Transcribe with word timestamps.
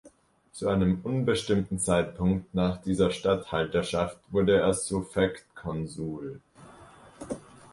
Zu 0.51 0.67
einem 0.67 0.99
unbestimmten 1.03 1.77
Zeitpunkt 1.77 2.55
nach 2.55 2.81
dieser 2.81 3.11
Statthalterschaft 3.11 4.17
wurde 4.31 4.59
er 4.59 4.73
Suffektkonsul. 4.73 6.41